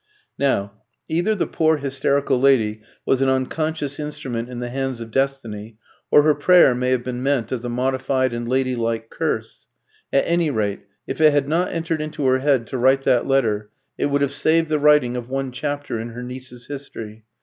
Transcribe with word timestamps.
Now, 0.39 0.81
either 1.07 1.35
the 1.35 1.45
poor 1.45 1.77
hysterical 1.77 2.41
lady 2.41 2.81
was 3.05 3.21
an 3.21 3.29
unconscious 3.29 3.99
instrument 3.99 4.49
in 4.49 4.57
the 4.57 4.71
hands 4.71 4.99
of 4.99 5.11
Destiny, 5.11 5.77
or 6.09 6.23
her 6.23 6.33
prayer 6.33 6.73
may 6.73 6.89
have 6.89 7.03
been 7.03 7.21
meant 7.21 7.51
as 7.51 7.63
a 7.63 7.69
modified 7.69 8.33
and 8.33 8.49
lady 8.49 8.73
like 8.73 9.11
curse; 9.11 9.67
at 10.11 10.25
any 10.25 10.49
rate, 10.49 10.87
if 11.05 11.21
it 11.21 11.31
had 11.33 11.47
not 11.47 11.71
entered 11.71 12.01
into 12.01 12.25
her 12.25 12.39
head 12.39 12.65
to 12.65 12.79
write 12.79 13.03
that 13.03 13.27
letter, 13.27 13.69
it 13.95 14.07
would 14.07 14.21
have 14.23 14.33
saved 14.33 14.69
the 14.69 14.79
writing 14.79 15.15
of 15.15 15.29
one 15.29 15.51
chapter 15.51 15.99
in 15.99 16.09
her 16.13 16.23
niece's 16.23 16.65
history. 16.65 17.23